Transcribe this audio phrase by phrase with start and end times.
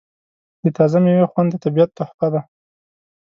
[0.63, 2.41] د تازه میوې خوند د طبیعت تحفه ده.